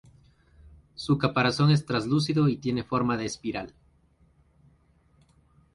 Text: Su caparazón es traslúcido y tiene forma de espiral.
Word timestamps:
Su 0.95 1.19
caparazón 1.19 1.69
es 1.69 1.85
traslúcido 1.85 2.49
y 2.49 2.57
tiene 2.57 2.83
forma 2.83 3.17
de 3.17 3.25
espiral. 3.25 3.71